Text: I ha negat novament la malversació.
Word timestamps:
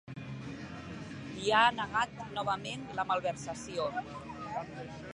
I 1.49 1.53
ha 1.57 1.61
negat 1.81 2.25
novament 2.39 2.89
la 3.01 3.09
malversació. 3.13 3.89